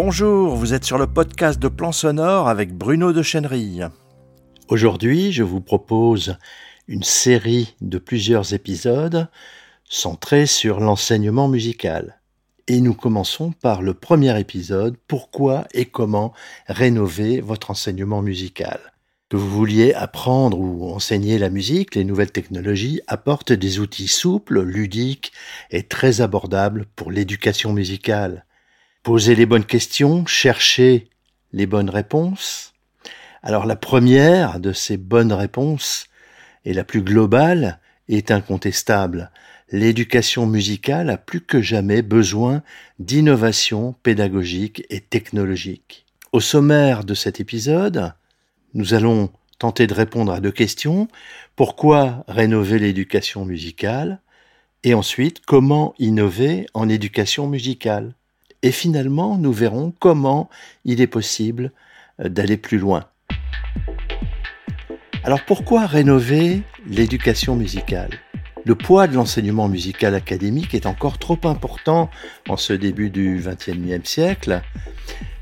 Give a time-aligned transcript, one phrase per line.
[0.00, 3.88] Bonjour, vous êtes sur le podcast de Plan Sonore avec Bruno de Chenerille.
[4.68, 6.38] Aujourd'hui, je vous propose
[6.86, 9.26] une série de plusieurs épisodes
[9.82, 12.20] centrés sur l'enseignement musical.
[12.68, 16.32] Et nous commençons par le premier épisode, pourquoi et comment
[16.68, 18.78] rénover votre enseignement musical.
[19.28, 24.62] Que vous vouliez apprendre ou enseigner la musique, les nouvelles technologies apportent des outils souples,
[24.62, 25.32] ludiques
[25.72, 28.44] et très abordables pour l'éducation musicale.
[29.08, 31.08] Posez les bonnes questions, cherchez
[31.54, 32.74] les bonnes réponses.
[33.42, 36.08] Alors la première de ces bonnes réponses,
[36.66, 39.30] et la plus globale, est incontestable.
[39.72, 42.62] L'éducation musicale a plus que jamais besoin
[42.98, 46.04] d'innovation pédagogique et technologique.
[46.32, 48.12] Au sommaire de cet épisode,
[48.74, 51.08] nous allons tenter de répondre à deux questions.
[51.56, 54.20] Pourquoi rénover l'éducation musicale?
[54.84, 58.12] Et ensuite, comment innover en éducation musicale?
[58.62, 60.48] Et finalement, nous verrons comment
[60.84, 61.72] il est possible
[62.20, 63.04] euh, d'aller plus loin.
[65.24, 68.10] Alors pourquoi rénover l'éducation musicale?
[68.64, 72.10] Le poids de l'enseignement musical académique est encore trop important
[72.48, 74.62] en ce début du XXIe siècle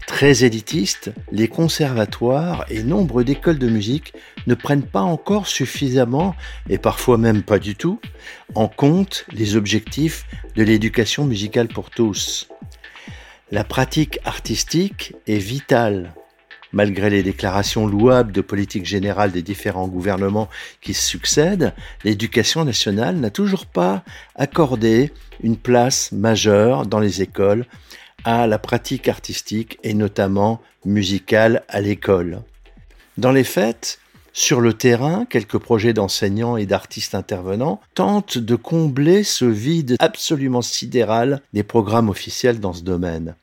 [0.07, 4.15] Très élitistes, les conservatoires et nombre d'écoles de musique
[4.47, 6.37] ne prennent pas encore suffisamment,
[6.71, 8.01] et parfois même pas du tout,
[8.55, 12.49] en compte les objectifs de l'éducation musicale pour tous.
[13.53, 16.13] La pratique artistique est vitale.
[16.73, 20.49] Malgré les déclarations louables de politique générale des différents gouvernements
[20.81, 24.03] qui succèdent, l'éducation nationale n'a toujours pas
[24.35, 25.13] accordé
[25.45, 27.67] une place majeure dans les écoles
[28.25, 32.43] à la pratique artistique et notamment musicale à l'école.
[33.17, 34.01] Dans les faits,
[34.39, 40.61] sur le terrain, quelques projets d'enseignants et d'artistes intervenants tentent de combler ce vide absolument
[40.61, 43.35] sidéral des programmes officiels dans ce domaine.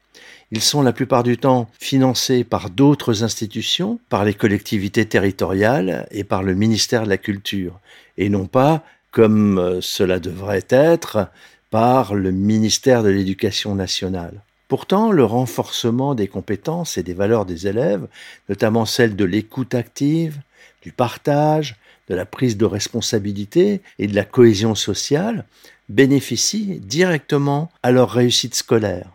[0.51, 6.23] Ils sont la plupart du temps financés par d'autres institutions, par les collectivités territoriales et
[6.23, 7.79] par le ministère de la Culture,
[8.19, 11.27] et non pas, comme euh, cela devrait être,
[11.71, 14.43] par le ministère de l'Éducation nationale.
[14.67, 18.07] Pourtant, le renforcement des compétences et des valeurs des élèves,
[18.47, 20.37] notamment celles de l'écoute active,
[20.83, 21.75] du partage,
[22.09, 25.45] de la prise de responsabilité et de la cohésion sociale,
[25.89, 29.09] bénéficie directement à leur réussite scolaire.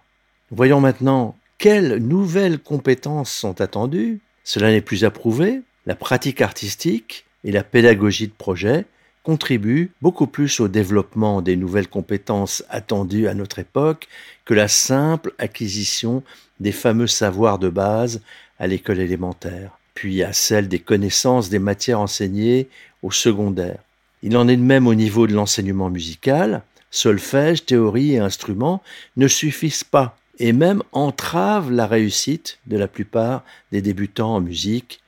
[0.51, 4.21] Voyons maintenant quelles nouvelles compétences sont attendues.
[4.45, 5.62] Cela n'est plus approuvé.
[5.87, 8.87] La pratique artistique et la pédagogie de projet
[9.23, 14.09] contribue beaucoup plus au développement des nouvelles compétences attendues à notre époque
[14.47, 16.23] que la simple acquisition
[16.61, 18.23] des fameux savoirs de base
[18.59, 22.69] à l'école élémentaire, puis à celle des connaissances des matières enseignées
[23.03, 23.81] au secondaire.
[24.22, 28.81] Il en est de même au niveau de l'enseignement musical, solfège, théorie et instruments
[29.16, 33.42] ne suffisent pas et même entravent la réussite de la plupart
[33.72, 35.00] des débutants en musique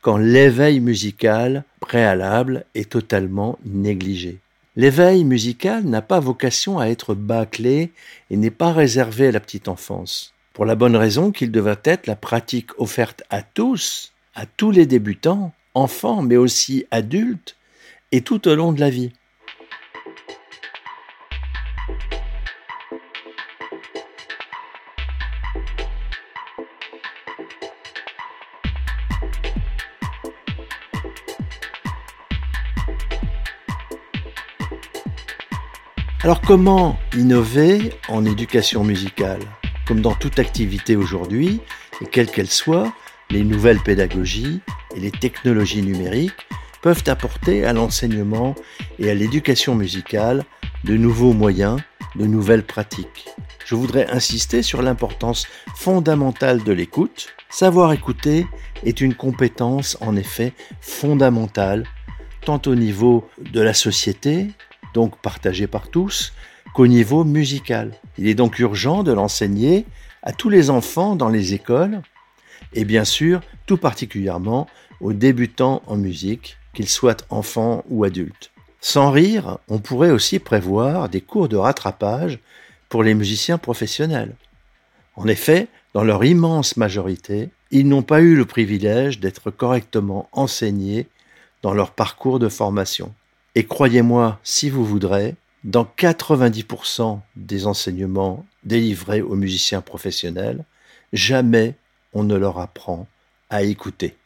[0.00, 4.38] quand l'éveil musical préalable est totalement négligé.
[4.76, 7.90] L'éveil musical n'a pas vocation à être bâclé
[8.30, 12.06] et n'est pas réservé à la petite enfance, pour la bonne raison qu'il devrait être
[12.06, 17.56] la pratique offerte à tous, à tous les débutants, enfants mais aussi adultes,
[18.12, 19.12] et tout au long de la vie.
[36.22, 39.40] Alors comment innover en éducation musicale?
[39.86, 41.60] Comme dans toute activité aujourd'hui,
[42.02, 42.92] et quelle qu'elle soit,
[43.30, 44.60] les nouvelles pédagogies
[44.94, 46.46] et les technologies numériques
[46.82, 48.54] peuvent apporter à l'enseignement
[48.98, 50.44] et à l'éducation musicale
[50.84, 51.80] de nouveaux moyens,
[52.14, 53.26] de nouvelles pratiques.
[53.64, 57.28] Je voudrais insister sur l'importance fondamentale de l'écoute.
[57.50, 58.46] Savoir écouter
[58.84, 61.84] est une compétence en effet fondamentale,
[62.44, 64.48] tant au niveau de la société,
[64.94, 66.32] donc partagé par tous,
[66.74, 67.92] qu'au niveau musical.
[68.18, 69.84] Il est donc urgent de l'enseigner
[70.22, 72.02] à tous les enfants dans les écoles
[72.72, 74.66] et bien sûr tout particulièrement
[75.00, 78.50] aux débutants en musique, qu'ils soient enfants ou adultes.
[78.80, 82.38] Sans rire, on pourrait aussi prévoir des cours de rattrapage
[82.88, 84.36] pour les musiciens professionnels.
[85.16, 91.08] En effet, dans leur immense majorité, ils n'ont pas eu le privilège d'être correctement enseignés
[91.62, 93.14] dans leur parcours de formation.
[93.54, 100.64] Et croyez-moi, si vous voudrez, dans 90% des enseignements délivrés aux musiciens professionnels,
[101.12, 101.74] jamais
[102.16, 103.06] on ne leur apprend
[103.50, 104.16] à écouter.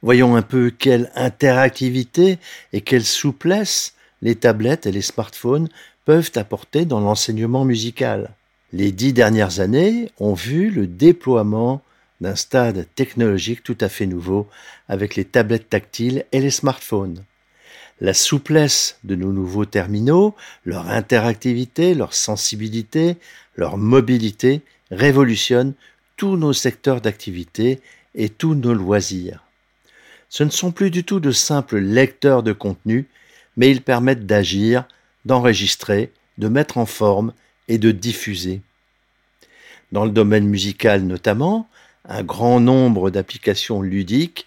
[0.00, 2.38] Voyons un peu quelle interactivité
[2.72, 5.68] et quelle souplesse les tablettes et les smartphones
[6.06, 8.30] peuvent apporter dans l'enseignement musical.
[8.72, 11.82] Les dix dernières années ont vu le déploiement
[12.22, 14.48] d'un stade technologique tout à fait nouveau
[14.88, 17.22] avec les tablettes tactiles et les smartphones.
[18.00, 23.16] La souplesse de nos nouveaux terminaux, leur interactivité, leur sensibilité,
[23.54, 25.74] leur mobilité révolutionnent
[26.16, 27.80] tous nos secteurs d'activité
[28.14, 29.44] et tous nos loisirs.
[30.28, 33.06] Ce ne sont plus du tout de simples lecteurs de contenu,
[33.56, 34.86] mais ils permettent d'agir,
[35.24, 37.32] d'enregistrer, de mettre en forme
[37.68, 38.60] et de diffuser.
[39.92, 41.68] Dans le domaine musical notamment,
[42.08, 44.46] un grand nombre d'applications ludiques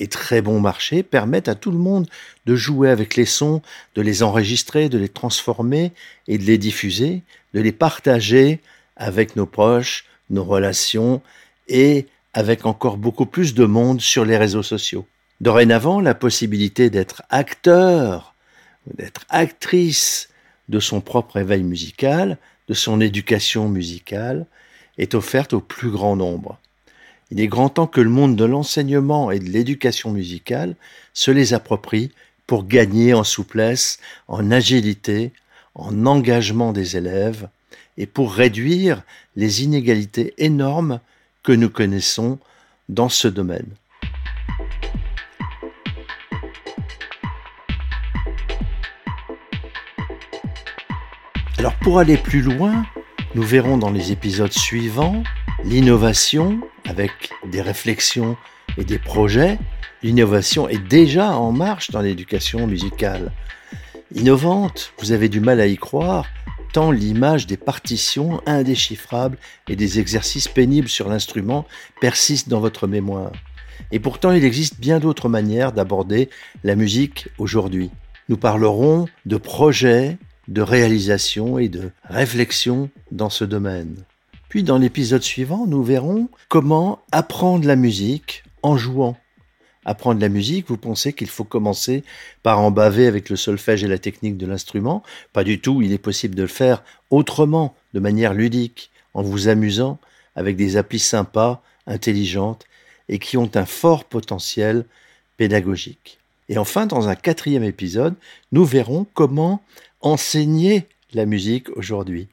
[0.00, 2.08] et très bon marché permettent à tout le monde
[2.46, 3.62] de jouer avec les sons,
[3.94, 5.92] de les enregistrer, de les transformer
[6.26, 7.22] et de les diffuser,
[7.54, 8.60] de les partager
[8.96, 11.22] avec nos proches, nos relations
[11.68, 15.06] et avec encore beaucoup plus de monde sur les réseaux sociaux.
[15.40, 18.34] Dorénavant, la possibilité d'être acteur,
[18.96, 20.28] d'être actrice
[20.68, 22.38] de son propre éveil musical,
[22.68, 24.46] de son éducation musicale,
[24.98, 26.58] est offerte au plus grand nombre.
[27.30, 30.74] Il est grand temps que le monde de l'enseignement et de l'éducation musicale
[31.12, 32.10] se les approprie
[32.46, 33.98] pour gagner en souplesse,
[34.28, 35.32] en agilité,
[35.74, 37.48] en engagement des élèves
[37.98, 39.02] et pour réduire
[39.36, 41.00] les inégalités énormes
[41.42, 42.38] que nous connaissons
[42.88, 43.66] dans ce domaine.
[51.58, 52.86] Alors pour aller plus loin,
[53.34, 55.24] nous verrons dans les épisodes suivants
[55.64, 58.36] l'innovation avec des réflexions
[58.78, 59.58] et des projets.
[60.04, 63.32] L'innovation est déjà en marche dans l'éducation musicale.
[64.14, 66.26] Innovante, vous avez du mal à y croire,
[66.92, 69.38] l'image des partitions indéchiffrables
[69.68, 71.66] et des exercices pénibles sur l'instrument
[72.00, 73.32] persiste dans votre mémoire.
[73.90, 76.28] Et pourtant, il existe bien d'autres manières d'aborder
[76.64, 77.90] la musique aujourd'hui.
[78.28, 83.96] Nous parlerons de projets, de réalisation et de réflexion dans ce domaine.
[84.48, 89.16] Puis dans l'épisode suivant, nous verrons comment apprendre la musique en jouant.
[89.84, 92.04] Apprendre la musique, vous pensez qu'il faut commencer
[92.42, 95.02] par en baver avec le solfège et la technique de l'instrument?
[95.32, 99.48] Pas du tout, il est possible de le faire autrement, de manière ludique, en vous
[99.48, 99.98] amusant
[100.36, 102.66] avec des applis sympas, intelligentes
[103.08, 104.84] et qui ont un fort potentiel
[105.36, 106.18] pédagogique.
[106.48, 108.14] Et enfin, dans un quatrième épisode,
[108.52, 109.62] nous verrons comment
[110.00, 112.28] enseigner la musique aujourd'hui.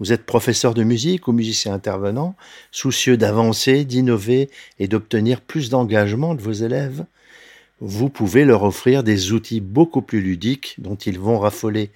[0.00, 2.34] Vous êtes professeur de musique ou musicien intervenant,
[2.72, 7.04] soucieux d'avancer, d'innover et d'obtenir plus d'engagement de vos élèves.
[7.80, 11.90] Vous pouvez leur offrir des outils beaucoup plus ludiques dont ils vont raffoler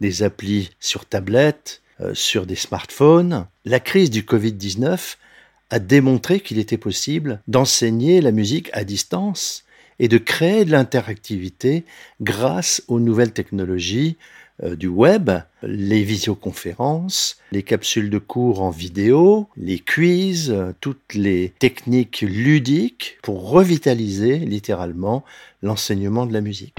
[0.00, 3.46] des applis sur tablette, euh, sur des smartphones.
[3.66, 5.16] La crise du Covid-19
[5.68, 9.64] a démontré qu'il était possible d'enseigner la musique à distance
[9.98, 11.84] et de créer de l'interactivité
[12.22, 14.16] grâce aux nouvelles technologies
[14.62, 15.30] du web,
[15.62, 23.18] les visioconférences, les capsules de cours en vidéo, les quiz, euh, toutes les techniques ludiques
[23.22, 25.24] pour revitaliser littéralement
[25.62, 26.76] l'enseignement de la musique.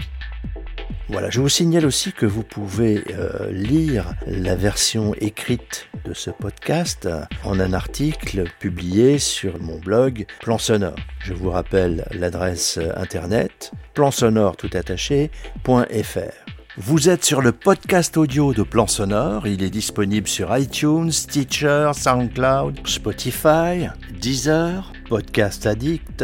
[1.10, 6.30] Voilà, je vous signale aussi que vous pouvez euh, lire la version écrite de ce
[6.30, 7.10] podcast
[7.44, 10.96] en un article publié sur mon blog Plan Sonore.
[11.20, 14.70] Je vous rappelle l'adresse internet plansonore tout
[16.78, 19.46] vous êtes sur le podcast audio de Plan Sonore.
[19.46, 23.90] Il est disponible sur iTunes, Stitcher, SoundCloud, Spotify,
[24.22, 26.24] Deezer, Podcast Addict,